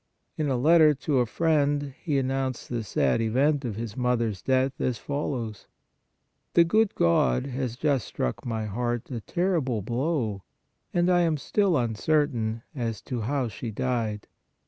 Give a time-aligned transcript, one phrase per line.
[0.35, 4.41] In a letter to a friend he announced the sad event of his mother s
[4.41, 5.67] death as follows:"
[6.55, 10.41] The good God has just struck my heart a terrible blow...
[10.91, 14.25] and I am still uncertain (as to how she died).